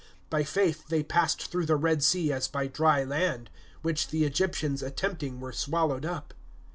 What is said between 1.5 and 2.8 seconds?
through the Red sea as by